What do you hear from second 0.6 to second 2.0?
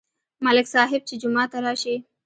صاحب چې جومات ته راشي،